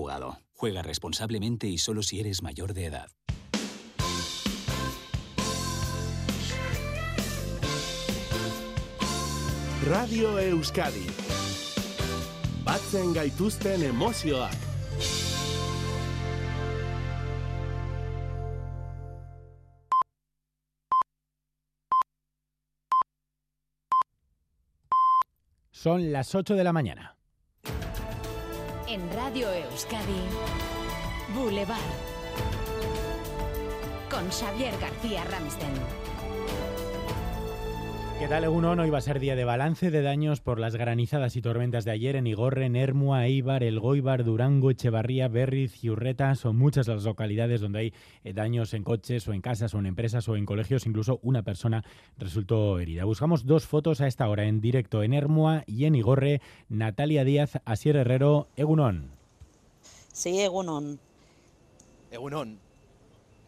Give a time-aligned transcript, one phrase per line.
[0.00, 0.38] jugado.
[0.54, 3.10] Juega responsablemente y solo si eres mayor de edad.
[9.86, 11.06] Radio Euskadi.
[12.64, 14.54] Batzen gaituzten emozioak.
[25.70, 27.19] Son las 8 de la mañana.
[28.90, 30.20] En Radio Euskadi,
[31.32, 31.78] Boulevard.
[34.10, 35.74] Con Xavier García Ramsten.
[38.20, 38.78] ¿Qué tal, Egunon?
[38.78, 41.92] Hoy va a ser día de balance de daños por las granizadas y tormentas de
[41.92, 46.34] ayer en Igorre, Nermua, Eibar, El Goibar, Durango, Echevarría, Berriz y Urreta.
[46.34, 49.86] Son muchas las localidades donde hay eh, daños en coches o en casas o en
[49.86, 50.84] empresas o en colegios.
[50.84, 51.82] Incluso una persona
[52.18, 53.06] resultó herida.
[53.06, 56.42] Buscamos dos fotos a esta hora en directo en Ermua y en Igorre.
[56.68, 59.12] Natalia Díaz, Asier Herrero, Egunon.
[60.12, 61.00] Sí, Egunon.
[62.10, 62.69] Egunon.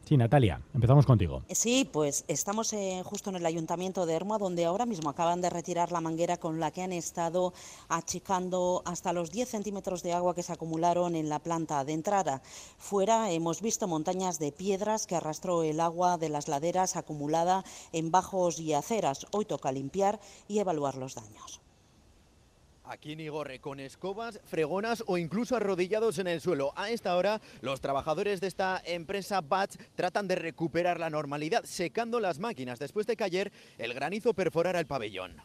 [0.05, 1.43] Sí, Natalia, empezamos contigo.
[1.49, 5.49] Sí, pues estamos eh, justo en el ayuntamiento de Ermua, donde ahora mismo acaban de
[5.49, 7.55] retirar la manguera con la que han estado
[7.89, 12.43] achicando hasta los 10 centímetros de agua que se acumularon en la planta de entrada.
[12.79, 18.11] Fuera hemos visto montañas de piedras que arrastró el agua de las laderas acumulada en
[18.11, 19.27] bajos y aceras.
[19.31, 21.61] Hoy toca limpiar y evaluar los daños.
[22.85, 26.73] Aquí en Igorre, con escobas, fregonas o incluso arrodillados en el suelo.
[26.75, 32.19] A esta hora, los trabajadores de esta empresa BATS tratan de recuperar la normalidad, secando
[32.19, 35.37] las máquinas después de que ayer el granizo perforara el pabellón.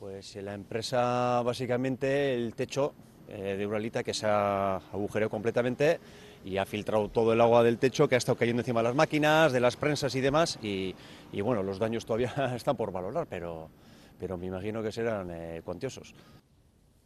[0.00, 2.94] Pues la empresa, básicamente, el techo
[3.28, 6.00] eh, de Uralita que se ha agujereado completamente
[6.42, 8.94] y ha filtrado todo el agua del techo que ha estado cayendo encima de las
[8.94, 10.58] máquinas, de las prensas y demás.
[10.62, 10.94] Y
[11.42, 13.68] bueno, los daños todavía están por valorar, pero
[14.18, 16.14] pero me imagino que serán eh, cuantiosos.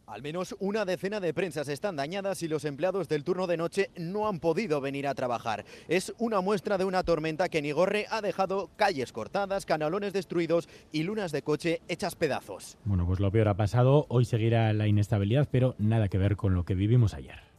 [0.09, 3.91] Al menos una decena de prensas están dañadas y los empleados del turno de noche
[3.95, 5.65] no han podido venir a trabajar.
[5.87, 10.67] Es una muestra de una tormenta que en Igorre ha dejado calles cortadas, canalones destruidos
[10.91, 12.79] y lunas de coche hechas pedazos.
[12.85, 14.07] Bueno, pues lo peor ha pasado.
[14.09, 17.49] Hoy seguirá la inestabilidad, pero nada que ver con lo que vivimos ayer.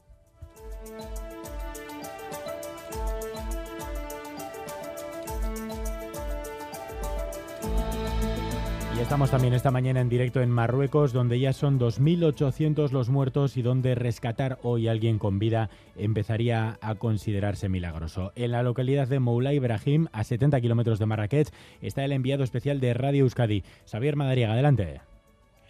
[9.01, 13.63] Estamos también esta mañana en directo en Marruecos, donde ya son 2.800 los muertos y
[13.63, 18.33] donde rescatar hoy a alguien con vida empezaría a considerarse milagroso.
[18.37, 21.49] En la localidad de Moulay Ibrahim, a 70 kilómetros de Marrakech,
[21.81, 24.53] está el enviado especial de Radio Euskadi, Xavier Madariaga.
[24.53, 25.10] Adelante.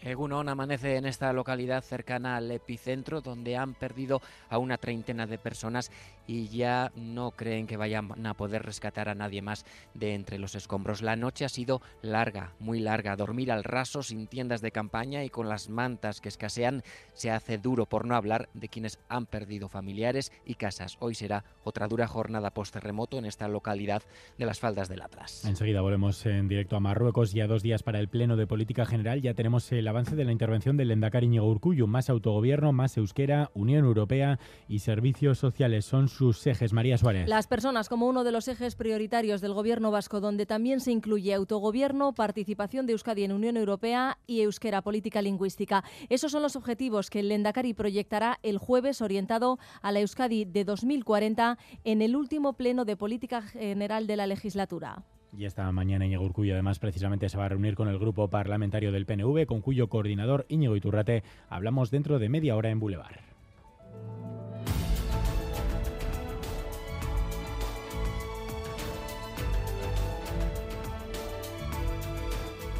[0.02, 5.38] Egunon amanece en esta localidad cercana al epicentro donde han perdido a una treintena de
[5.38, 5.90] personas
[6.26, 10.54] y ya no creen que vayan a poder rescatar a nadie más de entre los
[10.54, 11.02] escombros.
[11.02, 13.16] La noche ha sido larga, muy larga.
[13.16, 16.82] Dormir al raso sin tiendas de campaña y con las mantas que escasean
[17.14, 20.96] se hace duro por no hablar de quienes han perdido familiares y casas.
[21.00, 24.02] Hoy será otra dura jornada post-terremoto en esta localidad
[24.38, 25.44] de las faldas del Atlas.
[25.44, 28.86] Enseguida volvemos en directo a Marruecos y a dos días para el Pleno de Política
[28.86, 31.60] General ya tenemos el avance de la intervención del Endacari Íñigo.
[31.86, 36.72] Más autogobierno, más euskera, Unión Europea y servicios sociales son sus ejes.
[36.72, 37.28] María Suárez.
[37.28, 41.34] Las personas como uno de los ejes prioritarios del gobierno vasco, donde también se incluye
[41.34, 45.84] autogobierno, participación de Euskadi en Unión Europea y euskera política lingüística.
[46.08, 50.64] Esos son los objetivos que el Endacari proyectará el jueves orientado a la Euskadi de
[50.64, 55.04] 2040 en el último pleno de política general de la legislatura.
[55.36, 58.92] Y esta mañana Íñigo Urcullu además precisamente se va a reunir con el grupo parlamentario
[58.92, 63.29] del PNV, con cuyo coordinador Íñigo Iturrate hablamos dentro de media hora en Boulevard.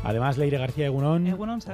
[0.03, 1.27] Además, Leire García Egunón,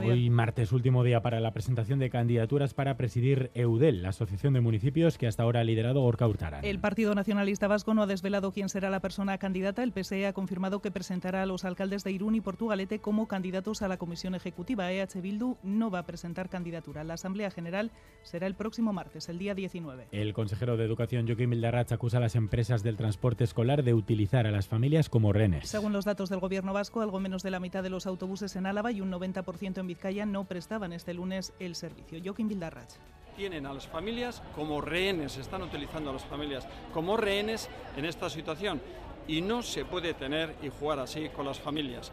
[0.03, 4.61] hoy martes, último día para la presentación de candidaturas para presidir EUDEL, la asociación de
[4.61, 6.59] municipios que hasta ahora ha liderado Gorka Hurtara.
[6.61, 9.85] El Partido Nacionalista Vasco no ha desvelado quién será la persona candidata.
[9.85, 13.83] El PSE ha confirmado que presentará a los alcaldes de Irún y Portugalete como candidatos
[13.83, 14.91] a la comisión ejecutiva.
[14.91, 17.05] EH Bildu no va a presentar candidatura.
[17.05, 17.93] La Asamblea General
[18.25, 20.09] será el próximo martes, el día 19.
[20.11, 24.49] El consejero de Educación, Joaquín Vildarrach, acusa a las empresas del transporte escolar de utilizar
[24.49, 25.69] a las familias como rehenes.
[25.69, 28.65] Según los datos del Gobierno vasco, algo menos de la mitad de los autobuses en
[28.65, 32.19] Álava y un 90% en Vizcaya no prestaban este lunes el servicio.
[32.25, 32.89] Joaquín Vildarrach.
[33.37, 38.31] tienen a las familias como rehenes, están utilizando a las familias como rehenes en esta
[38.31, 38.81] situación
[39.29, 42.11] y no se puede tener y jugar así con las familias.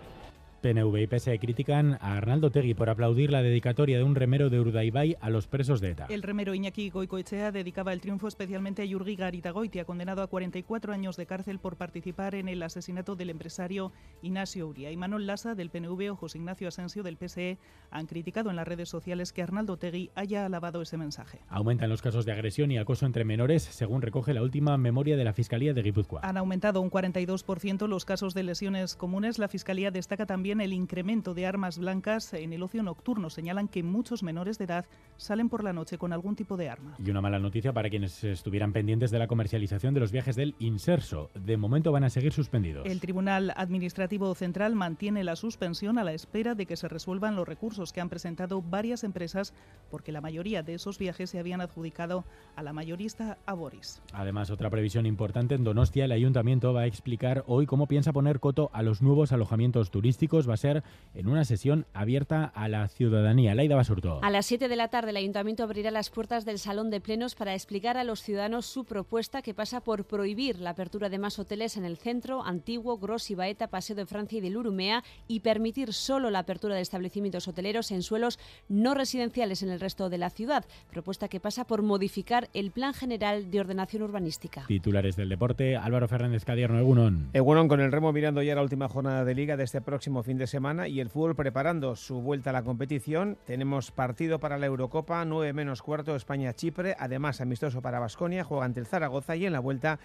[0.63, 4.61] PNV y PSE critican a Arnaldo Tegui por aplaudir la dedicatoria de un remero de
[4.61, 6.05] Urdaibai a los presos de ETA.
[6.09, 11.17] El remero Iñaki Goicoechea dedicaba el triunfo especialmente a Yurgi Garitagoitia, condenado a 44 años
[11.17, 14.89] de cárcel por participar en el asesinato del empresario Ignacio Uria.
[14.89, 17.57] Y Manuel Lasa, del PNV, o José Ignacio Asensio, del PSE,
[17.91, 21.41] han criticado en las redes sociales que Arnaldo Tegui haya alabado ese mensaje.
[21.49, 25.25] Aumentan los casos de agresión y acoso entre menores, según recoge la última memoria de
[25.25, 26.21] la Fiscalía de Guipúzcoa.
[26.23, 29.39] Han aumentado un 42% los casos de lesiones comunes.
[29.39, 33.29] La Fiscalía destaca también el incremento de armas blancas en el ocio nocturno.
[33.29, 34.85] Señalan que muchos menores de edad
[35.17, 36.95] salen por la noche con algún tipo de arma.
[37.03, 40.55] Y una mala noticia para quienes estuvieran pendientes de la comercialización de los viajes del
[40.59, 41.29] Inserso.
[41.33, 42.85] De momento van a seguir suspendidos.
[42.85, 47.47] El Tribunal Administrativo Central mantiene la suspensión a la espera de que se resuelvan los
[47.47, 49.53] recursos que han presentado varias empresas
[49.89, 52.25] porque la mayoría de esos viajes se habían adjudicado
[52.55, 54.01] a la mayorista Aboris.
[54.13, 58.39] Además, otra previsión importante en Donostia, el ayuntamiento va a explicar hoy cómo piensa poner
[58.39, 60.42] coto a los nuevos alojamientos turísticos.
[60.49, 63.55] Va a ser en una sesión abierta a la ciudadanía.
[63.55, 64.19] Laida Basurto.
[64.23, 67.35] A las 7 de la tarde el Ayuntamiento abrirá las puertas del Salón de Plenos
[67.35, 71.39] para explicar a los ciudadanos su propuesta que pasa por prohibir la apertura de más
[71.39, 75.41] hoteles en el centro, Antiguo, Gros y Baeta, Paseo de Francia y de Lurumea y
[75.41, 80.17] permitir solo la apertura de establecimientos hoteleros en suelos no residenciales en el resto de
[80.17, 80.65] la ciudad.
[80.89, 84.65] Propuesta que pasa por modificar el Plan General de Ordenación Urbanística.
[84.67, 87.29] Titulares del deporte, Álvaro Fernández Cadierno, Egunon.
[87.33, 90.32] Egunon con el remo mirando ya la última jornada de liga de este próximo fin
[90.37, 93.37] de semana y el fútbol preparando su vuelta a la competición.
[93.45, 98.79] Tenemos partido para la Eurocopa, 9 menos cuarto, España-Chipre, además amistoso para Basconia, juega ante
[98.79, 99.99] el Zaragoza y en la vuelta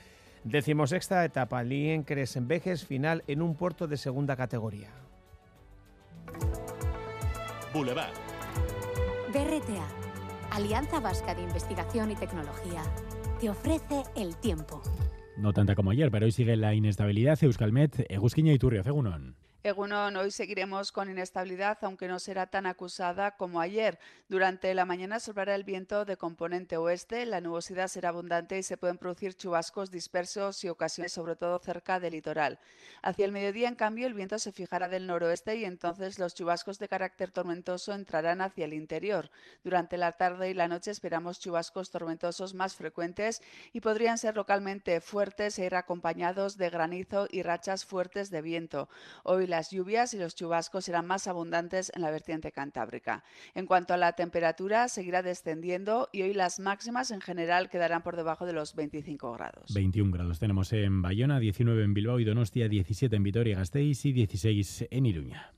[0.44, 2.04] decimosexta etapa, Lien
[2.42, 4.90] Vejes, final en un puerto de segunda categoría.
[7.72, 8.12] Boulevard.
[9.32, 9.86] BRTA,
[10.50, 12.82] Alianza Vasca de Investigación y Tecnología,
[13.40, 14.82] te ofrece el tiempo.
[15.36, 17.38] No tanta como ayer, pero hoy sigue la inestabilidad.
[17.40, 19.36] Euskalmet, Egusquiña y Turrio, Cegunón.
[19.64, 23.98] Egunon, hoy seguiremos con inestabilidad, aunque no será tan acusada como ayer.
[24.28, 28.76] Durante la mañana soplará el viento de componente oeste, la nubosidad será abundante y se
[28.76, 32.60] pueden producir chubascos dispersos y ocasiones, sobre todo cerca del litoral.
[33.02, 36.78] Hacia el mediodía, en cambio, el viento se fijará del noroeste y entonces los chubascos
[36.78, 39.28] de carácter tormentoso entrarán hacia el interior.
[39.64, 45.00] Durante la tarde y la noche esperamos chubascos tormentosos más frecuentes y podrían ser localmente
[45.00, 48.88] fuertes e ir acompañados de granizo y rachas fuertes de viento.
[49.24, 53.24] Hoy las lluvias y los chubascos serán más abundantes en la vertiente cantábrica.
[53.54, 58.16] En cuanto a la temperatura, seguirá descendiendo y hoy las máximas en general quedarán por
[58.16, 59.72] debajo de los 25 grados.
[59.74, 64.88] 21 grados tenemos en Bayona, 19 en Bilbao y Donostia, 17 en Vitoria-Gasteiz y 16
[64.90, 65.52] en Iruña.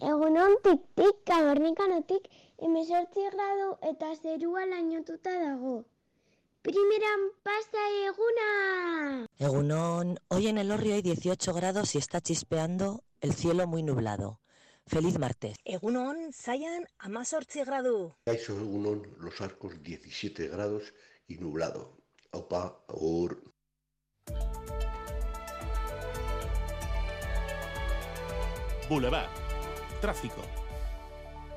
[0.00, 2.26] Egunon tik cabernicanotik,
[2.58, 5.84] emesortzi gradu eta zerua lainotuta dago.
[6.62, 9.26] Primeran pasa eguna.
[9.38, 14.42] Egunon, hoy en el Orrio hay 18 grados y está chispeando el cielo muy nublado.
[14.86, 15.56] Feliz martes.
[15.64, 17.34] Egunon, Sayan a más
[17.64, 18.14] gradu.
[18.26, 20.92] Egunon, los arcos 17 grados
[21.26, 21.96] y nublado.
[22.32, 23.42] Opa, agur.
[28.90, 29.30] Boulevard.
[30.02, 30.42] Tráfico.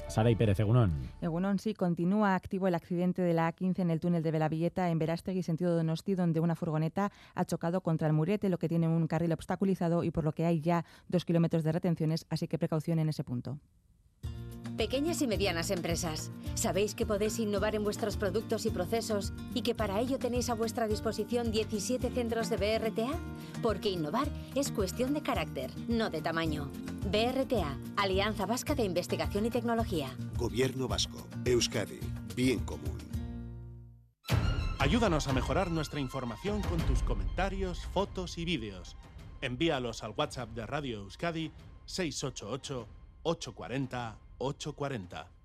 [0.07, 0.93] Sara y Pérez, Egunón.
[1.21, 4.99] Egunón, sí, continúa activo el accidente de la A15 en el túnel de Belavilleta en
[4.99, 9.07] Verástegui, sentido Donosti, donde una furgoneta ha chocado contra el murete, lo que tiene un
[9.07, 12.99] carril obstaculizado y por lo que hay ya dos kilómetros de retenciones, así que precaución
[12.99, 13.59] en ese punto.
[14.77, 19.73] Pequeñas y medianas empresas, ¿sabéis que podéis innovar en vuestros productos y procesos y que
[19.73, 23.09] para ello tenéis a vuestra disposición 17 centros de BRTA?
[23.63, 26.69] Porque innovar es cuestión de carácter, no de tamaño.
[27.11, 30.09] BRTA, Alianza Vasca de Investigación y Tecnología.
[30.35, 31.99] Gobierno Vasco, Euskadi,
[32.35, 32.97] bien común.
[34.77, 38.97] Ayúdanos a mejorar nuestra información con tus comentarios, fotos y vídeos.
[39.41, 41.51] Envíalos al WhatsApp de Radio Euskadi
[41.85, 42.87] 688
[43.23, 45.27] 840 840.